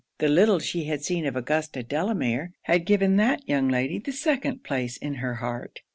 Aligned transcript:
The 0.17 0.29
little 0.29 0.57
she 0.57 0.85
had 0.85 1.03
seen 1.05 1.27
of 1.27 1.35
Augusta 1.35 1.83
Delamere, 1.83 2.53
had 2.63 2.87
given 2.87 3.17
that 3.17 3.47
young 3.47 3.69
lady 3.69 3.99
the 3.99 4.11
second 4.11 4.63
place 4.63 4.97
in 4.97 5.13
her 5.21 5.35
heart. 5.35 5.81